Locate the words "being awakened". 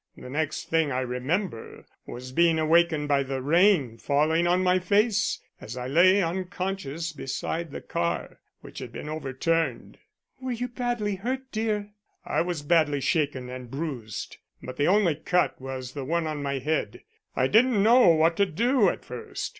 2.31-3.07